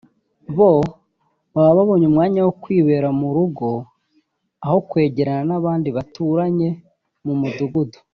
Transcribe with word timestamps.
bo 0.57 0.71
baba 1.53 1.71
babonye 1.77 2.05
umwanya 2.11 2.39
wo 2.45 2.53
kwibera 2.61 3.07
mu 3.19 3.27
rugo 3.35 3.67
aho 4.65 4.77
kwegerana 4.89 5.43
n’abandi 5.49 5.89
baturanye 5.97 6.69
mu 7.27 7.33
mudugudu 7.41 7.99